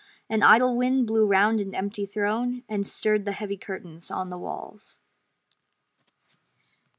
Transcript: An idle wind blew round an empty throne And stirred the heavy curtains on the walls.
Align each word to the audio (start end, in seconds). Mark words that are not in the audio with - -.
An 0.31 0.41
idle 0.41 0.75
wind 0.75 1.05
blew 1.05 1.27
round 1.27 1.59
an 1.59 1.75
empty 1.75 2.07
throne 2.07 2.63
And 2.67 2.87
stirred 2.87 3.23
the 3.23 3.33
heavy 3.33 3.55
curtains 3.55 4.09
on 4.09 4.31
the 4.31 4.37
walls. 4.39 4.97